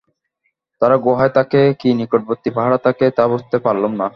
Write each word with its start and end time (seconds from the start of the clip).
তারা 0.81 0.95
গুহায় 0.97 1.29
থাকে 1.29 1.61
কি 1.79 1.89
নিকটবর্তী 1.93 2.49
পাহাড়ে 2.55 2.79
থাকে, 2.83 3.05
তা 3.11 3.23
বুঝতে 3.27 3.57
পারলুম 3.59 3.93
না। 3.95 4.07